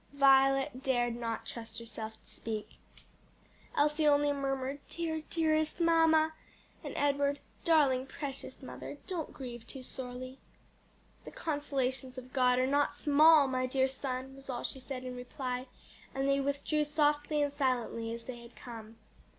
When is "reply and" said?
15.15-16.27